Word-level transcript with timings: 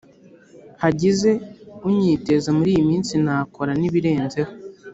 Hagize 0.83 1.29
unyiteza 1.87 2.49
muri 2.57 2.69
yiminsi 2.77 3.13
nakora 3.25 3.71
nibirenzeho 3.79 4.51